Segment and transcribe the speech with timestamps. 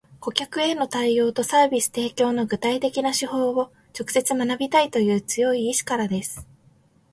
[0.19, 6.47] 顧客への対応とサービス提供の具体的な手法を直接学びたいという強い意志からです